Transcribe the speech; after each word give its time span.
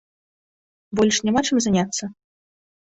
Больш 1.01 1.15
няма 1.29 1.41
чым 1.47 1.57
заняцца? 1.67 2.03